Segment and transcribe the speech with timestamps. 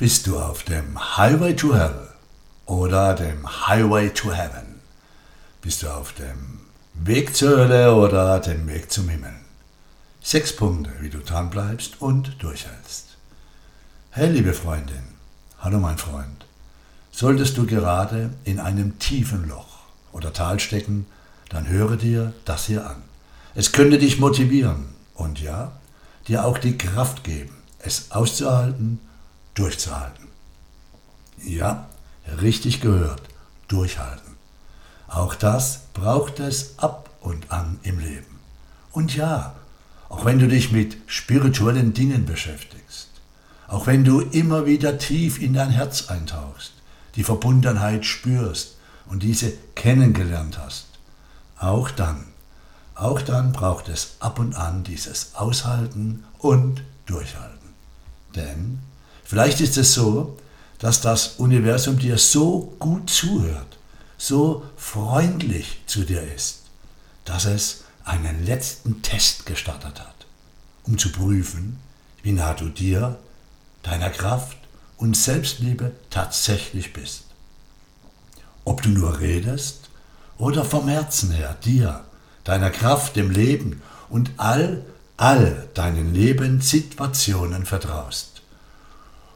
[0.00, 2.08] Bist du auf dem Highway to Hell
[2.64, 4.80] oder dem Highway to Heaven?
[5.60, 6.60] Bist du auf dem
[6.94, 9.34] Weg zur Hölle oder dem Weg zum Himmel?
[10.22, 13.18] Sechs Punkte, wie du dran bleibst und durchhältst.
[14.08, 15.02] Hey, liebe Freundin,
[15.58, 16.46] hallo mein Freund.
[17.12, 19.80] Solltest du gerade in einem tiefen Loch
[20.12, 21.04] oder Tal stecken,
[21.50, 23.02] dann höre dir das hier an.
[23.54, 25.72] Es könnte dich motivieren und ja,
[26.26, 28.98] dir auch die Kraft geben, es auszuhalten
[29.60, 30.28] durchzuhalten.
[31.44, 31.88] Ja,
[32.40, 33.22] richtig gehört,
[33.68, 34.36] durchhalten.
[35.08, 38.40] Auch das braucht es ab und an im Leben.
[38.92, 39.54] Und ja,
[40.08, 43.08] auch wenn du dich mit spirituellen Dingen beschäftigst,
[43.68, 46.72] auch wenn du immer wieder tief in dein Herz eintauchst,
[47.16, 50.86] die Verbundenheit spürst und diese kennengelernt hast,
[51.58, 52.26] auch dann,
[52.94, 57.74] auch dann braucht es ab und an dieses Aushalten und Durchhalten.
[58.34, 58.80] Denn
[59.30, 60.36] Vielleicht ist es so,
[60.80, 63.78] dass das Universum dir so gut zuhört,
[64.18, 66.62] so freundlich zu dir ist,
[67.24, 70.26] dass es einen letzten Test gestartet hat,
[70.82, 71.78] um zu prüfen,
[72.24, 73.20] wie nah du dir,
[73.84, 74.56] deiner Kraft
[74.96, 77.26] und Selbstliebe tatsächlich bist.
[78.64, 79.90] Ob du nur redest
[80.38, 82.04] oder vom Herzen her dir,
[82.42, 84.84] deiner Kraft, dem Leben und all,
[85.16, 88.29] all deinen Lebenssituationen vertraust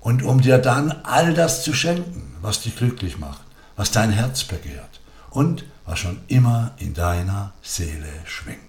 [0.00, 3.42] und um dir dann all das zu schenken, was dich glücklich macht,
[3.76, 8.60] was dein Herz begehrt und was schon immer in deiner Seele schwingt.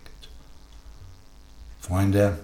[1.80, 2.38] Freunde,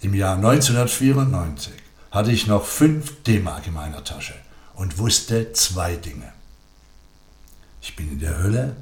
[0.00, 1.72] im Jahr 1994
[2.10, 4.34] hatte ich noch 5 D-Mark in meiner Tasche
[4.74, 6.32] und wusste zwei Dinge.
[7.80, 8.76] Ich bin in der Hölle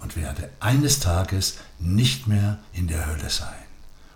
[0.00, 3.48] und werde eines Tages nicht mehr in der Hölle sein.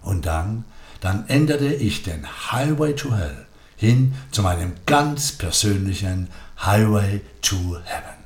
[0.02, 0.64] Und dann,
[1.00, 6.28] dann änderte ich den Highway to Hell hin zu meinem ganz persönlichen
[6.64, 8.24] Highway to Heaven.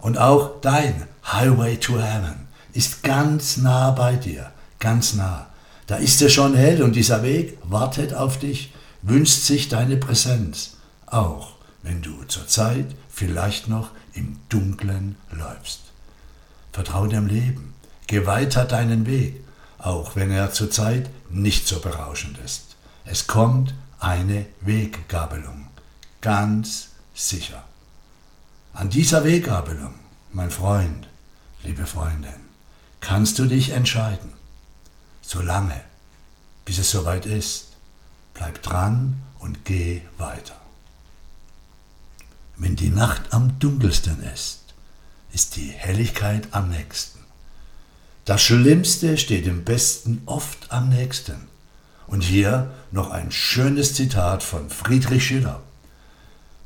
[0.00, 5.46] Und auch dein Highway to Heaven ist ganz nah bei dir, ganz nah.
[5.86, 8.72] Da ist es schon hell und dieser Weg wartet auf dich,
[9.02, 10.76] wünscht sich deine Präsenz,
[11.06, 15.80] auch wenn du zurzeit vielleicht noch im Dunklen läufst.
[16.72, 17.74] Vertrau dem Leben,
[18.06, 19.42] geh weiter deinen Weg,
[19.78, 22.76] auch wenn er zurzeit nicht so berauschend ist.
[23.04, 25.68] Es kommt eine Weggabelung.
[26.20, 27.62] Ganz sicher.
[28.72, 29.94] An dieser Weggabelung,
[30.32, 31.08] mein Freund,
[31.62, 32.34] liebe Freundin,
[33.00, 34.32] kannst du dich entscheiden.
[35.20, 35.80] Solange,
[36.64, 37.68] bis es soweit ist,
[38.34, 40.56] bleib dran und geh weiter.
[42.56, 44.60] Wenn die Nacht am dunkelsten ist,
[45.32, 47.20] ist die Helligkeit am nächsten.
[48.24, 51.51] Das Schlimmste steht dem Besten oft am nächsten.
[52.06, 55.62] Und hier noch ein schönes Zitat von Friedrich Schiller.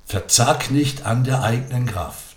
[0.07, 2.37] Verzag nicht an der eigenen Kraft.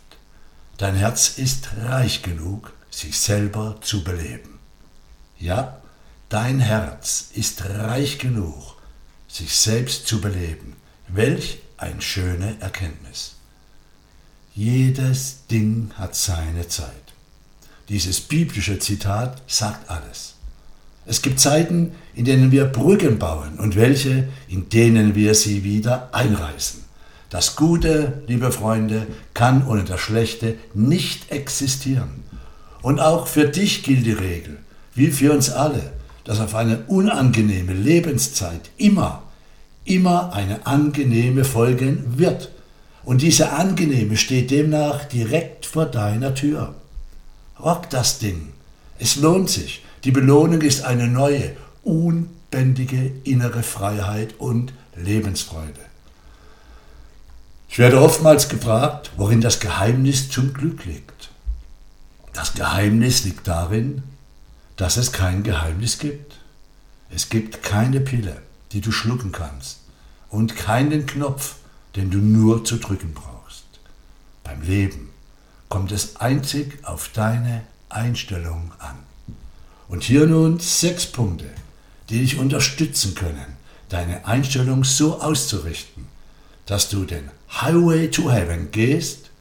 [0.78, 4.60] Dein Herz ist reich genug, sich selber zu beleben.
[5.38, 5.82] Ja,
[6.30, 8.76] dein Herz ist reich genug,
[9.28, 10.76] sich selbst zu beleben.
[11.08, 13.36] Welch eine schöne Erkenntnis.
[14.56, 17.14] Jedes Ding hat seine Zeit.
[17.88, 20.36] Dieses biblische Zitat sagt alles.
[21.10, 26.10] Es gibt Zeiten, in denen wir Brücken bauen und welche, in denen wir sie wieder
[26.12, 26.84] einreißen.
[27.32, 32.24] Das Gute, liebe Freunde, kann ohne das Schlechte nicht existieren.
[32.84, 34.58] Und auch für dich gilt die Regel,
[34.94, 35.94] wie für uns alle,
[36.26, 39.24] dass auf eine unangenehme Lebenszeit immer,
[39.86, 42.52] immer eine angenehme folgen wird.
[43.04, 46.76] Und diese angenehme steht demnach direkt vor deiner Tür.
[47.60, 48.50] Rock das Ding.
[49.00, 49.82] Es lohnt sich.
[50.04, 55.80] Die Belohnung ist eine neue, unbändige innere Freiheit und Lebensfreude.
[57.68, 61.30] Ich werde oftmals gefragt, worin das Geheimnis zum Glück liegt.
[62.34, 64.04] Das Geheimnis liegt darin,
[64.78, 66.38] dass es kein Geheimnis gibt.
[67.10, 69.80] Es gibt keine Pille, die du schlucken kannst
[70.30, 71.56] und keinen Knopf,
[71.96, 73.66] den du nur zu drücken brauchst.
[74.44, 75.10] Beim Leben
[75.68, 78.98] kommt es einzig auf deine Einstellung an.
[79.90, 81.50] Und hier nun sechs Punkte,
[82.10, 83.58] die dich unterstützen können,
[83.90, 86.08] deine Einstellung so auszurichten,
[86.66, 89.32] dass du den Highway to Heaven gehst,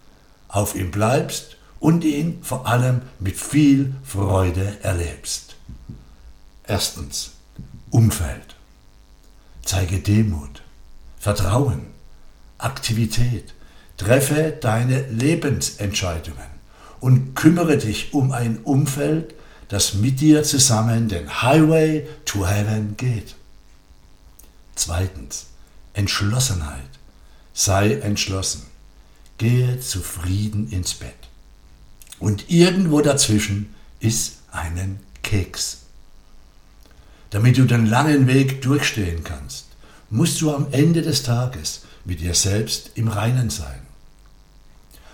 [0.49, 5.55] auf ihm bleibst und ihn vor allem mit viel Freude erlebst.
[6.67, 7.33] Erstens,
[7.91, 8.56] Umfeld.
[9.62, 10.62] Zeige Demut,
[11.19, 11.87] Vertrauen,
[12.56, 13.55] Aktivität.
[13.99, 16.47] Treffe deine Lebensentscheidungen
[17.00, 19.35] und kümmere dich um ein Umfeld,
[19.69, 23.35] das mit dir zusammen den Highway to Heaven geht.
[24.75, 25.47] Zweitens,
[25.93, 26.88] Entschlossenheit.
[27.53, 28.62] sei entschlossen,
[29.37, 31.17] gehe zufrieden ins Bett.
[32.20, 35.79] Und irgendwo dazwischen ist einen Keks.
[37.31, 39.67] Damit du den langen Weg durchstehen kannst,
[40.09, 43.81] musst du am Ende des Tages mit dir selbst im Reinen sein.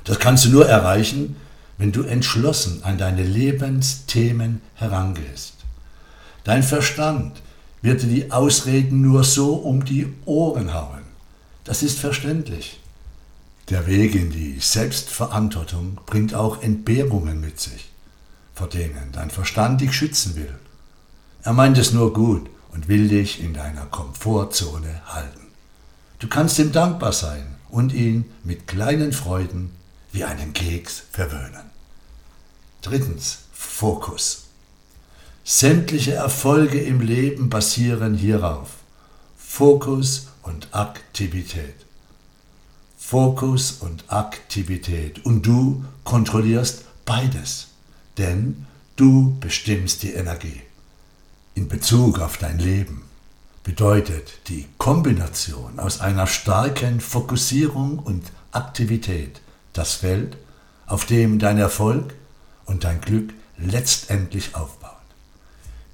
[0.05, 1.37] Das kannst du nur erreichen,
[1.79, 5.55] wenn du entschlossen an deine Lebensthemen herangehst.
[6.45, 7.43] Dein Verstand
[7.83, 11.03] wird dir die Ausreden nur so um die Ohren hauen.
[11.65, 12.81] Das ist verständlich.
[13.71, 17.91] Der Weg in die Selbstverantwortung bringt auch Entbehrungen mit sich,
[18.55, 20.55] vor denen dein Verstand dich schützen will.
[21.43, 25.47] Er meint es nur gut und will dich in deiner Komfortzone halten.
[26.19, 29.71] Du kannst ihm dankbar sein und ihn mit kleinen Freuden
[30.15, 31.71] wie einen Keks verwöhnen.
[32.83, 34.45] Drittens, Fokus.
[35.43, 38.71] Sämtliche Erfolge im Leben basieren hierauf.
[39.37, 41.75] Fokus und Aktivität.
[42.97, 45.25] Fokus und Aktivität.
[45.27, 47.69] Und du kontrollierst beides,
[48.17, 50.63] denn du bestimmst die Energie.
[51.57, 53.03] In Bezug auf dein Leben
[53.65, 59.41] bedeutet die Kombination aus einer starken Fokussierung und Aktivität
[59.75, 60.37] das Feld,
[60.87, 62.15] auf dem dein Erfolg
[62.65, 64.91] und dein Glück letztendlich aufbaut.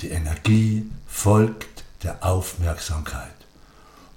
[0.00, 3.35] Die Energie folgt der Aufmerksamkeit.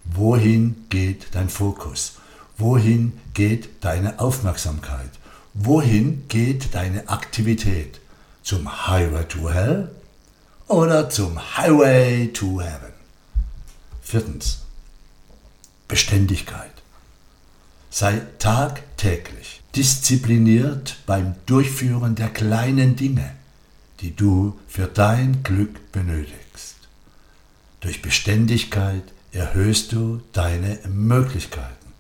[0.05, 2.13] Wohin geht dein Fokus?
[2.57, 5.09] Wohin geht deine Aufmerksamkeit?
[5.53, 7.99] Wohin geht deine Aktivität?
[8.43, 9.89] Zum Highway to Hell
[10.67, 12.93] oder zum Highway to Heaven?
[14.01, 14.59] Viertens.
[15.87, 16.82] Beständigkeit.
[17.95, 23.35] Sei tagtäglich diszipliniert beim Durchführen der kleinen Dinge,
[23.99, 26.77] die du für dein Glück benötigst.
[27.81, 31.93] Durch Beständigkeit erhöhst du deine Möglichkeiten.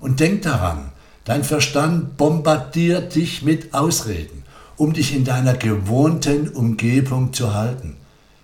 [0.00, 0.90] Und denk daran,
[1.24, 4.42] dein Verstand bombardiert dich mit Ausreden,
[4.76, 7.98] um dich in deiner gewohnten Umgebung zu halten.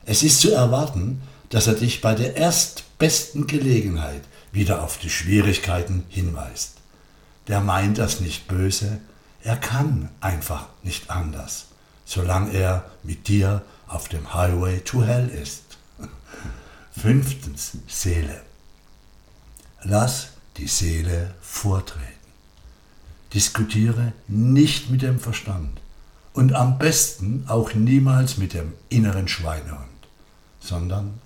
[0.05, 4.23] Es ist zu erwarten, dass er dich bei der erstbesten Gelegenheit
[4.53, 6.76] wieder auf die Schwierigkeiten hinweist.
[7.49, 9.01] Der meint das nicht böse,
[9.43, 11.67] er kann einfach nicht anders,
[12.05, 15.63] solange er mit dir auf dem Highway to Hell ist.
[16.91, 18.43] Fünftens, Seele.
[19.85, 22.03] Lass die Seele vortreten.
[23.35, 25.81] Diskutiere nicht mit dem Verstand
[26.33, 29.81] und am besten auch niemals mit dem inneren Schweinehund,
[30.59, 31.21] sondern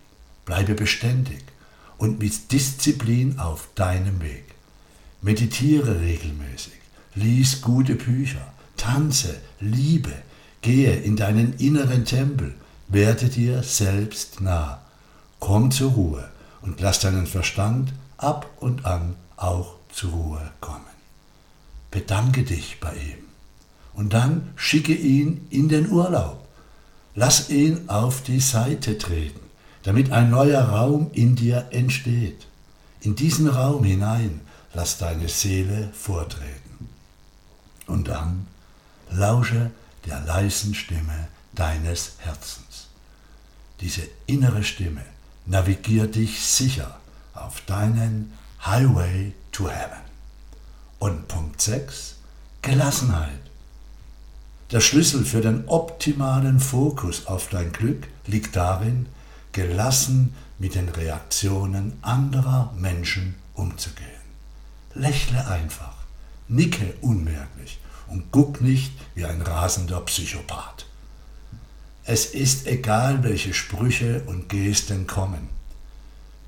[0.45, 1.43] bleibe beständig
[1.99, 4.50] und mit Disziplin auf deinem Weg.
[5.23, 6.73] Meditiere regelmäßig,
[7.15, 10.13] lies gute Bücher, tanze, liebe,
[10.63, 12.55] gehe in deinen inneren Tempel,
[12.89, 14.81] werde dir selbst nah,
[15.39, 16.31] komm zur Ruhe
[16.63, 20.85] und lass deinen Verstand ab und an auch zur Ruhe kommen.
[21.91, 23.25] Bedanke dich bei ihm.
[23.95, 26.47] Und dann schicke ihn in den Urlaub.
[27.15, 29.41] Lass ihn auf die Seite treten,
[29.83, 32.47] damit ein neuer Raum in dir entsteht.
[33.01, 34.41] In diesen Raum hinein
[34.73, 36.89] lass deine Seele vortreten.
[37.87, 38.47] Und dann
[39.11, 39.71] lausche
[40.07, 42.89] der leisen Stimme deines Herzens.
[43.81, 45.05] Diese innere Stimme
[45.47, 47.01] navigiert dich sicher
[47.35, 48.33] auf deinen
[48.65, 49.99] Highway to Heaven.
[50.99, 52.17] Und Punkt 6,
[52.63, 53.41] Gelassenheit.
[54.71, 59.07] Der Schlüssel für den optimalen Fokus auf dein Glück liegt darin,
[59.53, 64.20] gelassen mit den Reaktionen anderer Menschen umzugehen.
[64.95, 65.95] Lächle einfach,
[66.49, 67.79] nicke unmerklich
[68.09, 70.87] und guck nicht wie ein rasender Psychopath.
[72.05, 75.49] Es ist egal, welche Sprüche und Gesten kommen.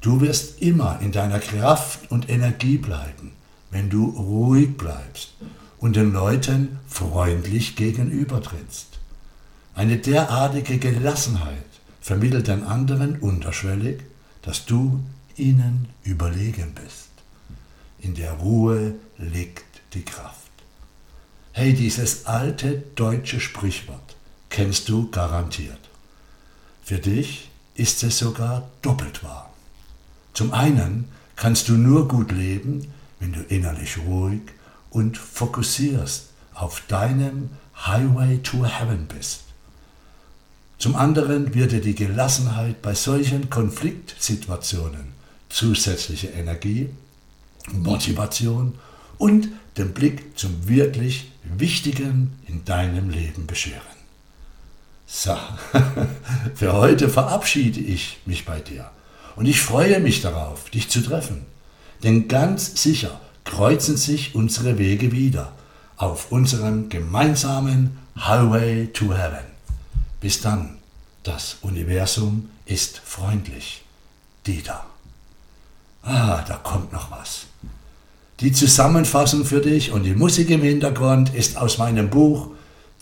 [0.01, 3.33] Du wirst immer in deiner Kraft und Energie bleiben,
[3.71, 5.35] wenn du ruhig bleibst
[5.79, 8.99] und den Leuten freundlich gegenübertrittst.
[9.75, 11.65] Eine derartige Gelassenheit
[12.01, 14.01] vermittelt den anderen unterschwellig,
[14.43, 15.01] dass du
[15.37, 17.12] ihnen überlegen bist.
[18.03, 20.51] In der Ruhe liegt die Kraft.
[21.53, 24.17] Hey, dieses alte deutsche Sprichwort
[24.51, 25.79] kennst du garantiert.
[26.83, 29.53] Für dich ist es sogar doppelt wahr.
[30.35, 34.43] Zum einen kannst du nur gut leben, wenn du innerlich ruhig
[34.91, 37.51] und fokussierst auf deinem
[37.87, 39.45] Highway to Heaven bist.
[40.77, 45.13] Zum anderen wird dir die Gelassenheit bei solchen Konfliktsituationen
[45.49, 46.91] zusätzliche Energie
[47.71, 48.75] Motivation
[49.19, 53.81] und den Blick zum wirklich Wichtigen in deinem Leben bescheren.
[55.07, 55.37] So,
[56.55, 58.91] für heute verabschiede ich mich bei dir
[59.37, 61.47] und ich freue mich darauf, dich zu treffen.
[62.03, 65.53] Denn ganz sicher kreuzen sich unsere Wege wieder
[65.97, 69.45] auf unserem gemeinsamen Highway to Heaven.
[70.21, 70.79] Bis dann,
[71.23, 73.83] das Universum ist freundlich.
[74.47, 74.92] Dieter.
[76.03, 77.47] Ah, da kommt noch was.
[78.41, 82.49] Die Zusammenfassung für dich und die Musik im Hintergrund ist aus meinem Buch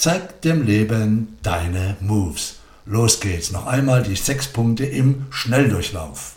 [0.00, 2.54] Zeig dem Leben deine Moves.
[2.86, 3.52] Los geht's.
[3.52, 6.32] Noch einmal die sechs Punkte im Schnelldurchlauf.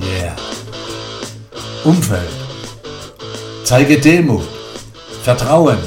[0.00, 0.36] Yeah.
[1.82, 2.30] Umfeld.
[3.64, 4.46] Zeige Demut,
[5.24, 5.78] Vertrauen,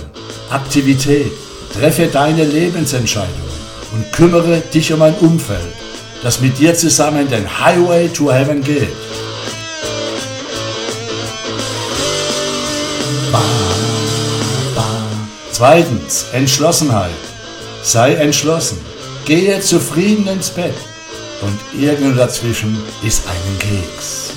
[0.49, 1.31] Aktivität.
[1.73, 3.59] Treffe deine Lebensentscheidungen
[3.93, 5.73] und kümmere dich um ein Umfeld,
[6.23, 8.89] das mit dir zusammen den Highway to Heaven geht.
[15.51, 17.11] Zweitens, Entschlossenheit.
[17.83, 18.79] Sei entschlossen.
[19.25, 20.75] Gehe zufrieden ins Bett.
[21.41, 24.31] Und irgendwo dazwischen ist ein Keks.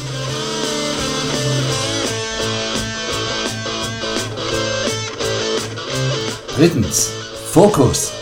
[6.57, 7.11] Drittens,
[7.53, 8.13] Fokus.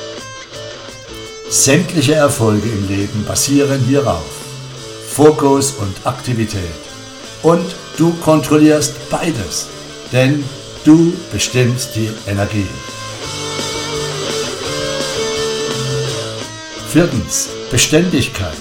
[1.50, 4.30] Sämtliche Erfolge im Leben basieren hierauf.
[5.09, 6.62] Fokus und Aktivität.
[7.42, 9.66] Und du kontrollierst beides,
[10.12, 10.45] denn
[10.85, 12.69] du bestimmst die Energie.
[16.92, 18.57] Viertens, Beständigkeit.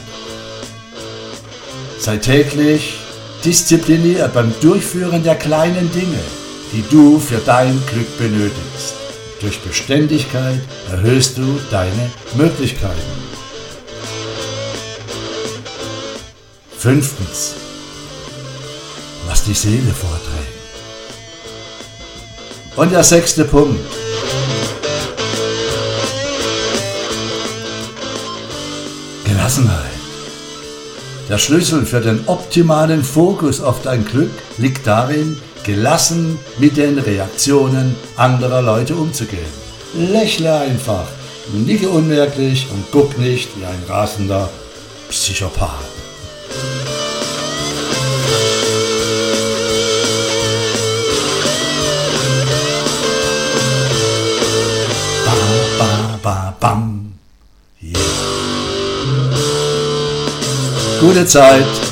[2.00, 2.98] Sei täglich
[3.46, 6.24] diszipliniert beim Durchführen der kleinen Dinge,
[6.74, 8.99] die du für dein Glück benötigst.
[9.42, 10.60] Durch Beständigkeit
[10.92, 13.00] erhöhst du deine Möglichkeiten.
[16.78, 17.54] Fünftens.
[19.28, 20.60] Lass die Seele vorträgen.
[22.76, 23.80] Und der sechste Punkt.
[29.26, 29.86] Gelassenheit.
[31.30, 37.96] Der Schlüssel für den optimalen Fokus auf dein Glück liegt darin, gelassen mit den Reaktionen
[38.16, 39.54] anderer Leute umzugehen.
[39.96, 41.08] Lächle einfach,
[41.54, 44.50] nicke unmerklich und guck nicht wie ein rasender
[45.10, 45.70] Psychopath.
[55.26, 55.36] Ba,
[55.78, 57.14] ba, ba, bam.
[57.82, 58.30] Yeah.
[61.00, 61.89] Gute Zeit.